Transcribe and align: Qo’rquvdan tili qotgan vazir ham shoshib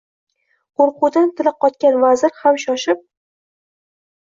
Qo’rquvdan 0.81 1.29
tili 1.41 1.53
qotgan 1.67 2.01
vazir 2.05 2.35
ham 2.41 2.59
shoshib 2.65 3.07